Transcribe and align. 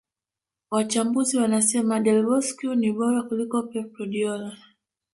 Wachambuzi 0.71 1.37
wanasema 1.37 1.99
Del 1.99 2.23
Bosque 2.25 2.75
ni 2.75 2.91
bora 2.91 3.23
kuliko 3.23 3.63
Pep 3.63 3.95
Guardiola 3.97 4.57